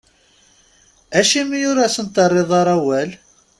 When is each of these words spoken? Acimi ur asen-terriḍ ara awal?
Acimi 1.19 1.59
ur 1.71 1.77
asen-terriḍ 1.85 2.49
ara 2.61 2.73
awal? 2.77 3.09